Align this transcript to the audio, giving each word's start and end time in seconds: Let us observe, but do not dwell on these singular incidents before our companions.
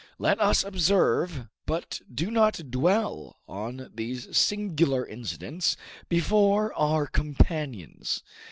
Let 0.17 0.39
us 0.39 0.63
observe, 0.63 1.47
but 1.67 2.01
do 2.11 2.31
not 2.31 2.71
dwell 2.71 3.37
on 3.47 3.91
these 3.93 4.35
singular 4.35 5.05
incidents 5.05 5.77
before 6.09 6.73
our 6.73 7.05
companions. 7.05 8.23